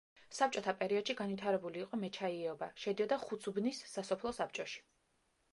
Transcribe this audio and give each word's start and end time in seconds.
საბჭოთა 0.35 0.71
პერიოდში 0.79 1.15
განვითარებული 1.19 1.83
იყო 1.83 1.99
მეჩაიეობა, 2.05 2.71
შედიოდა 2.87 3.21
ხუცუბნის 3.27 3.85
სასოფლო 3.93 4.37
საბჭოში. 4.43 4.83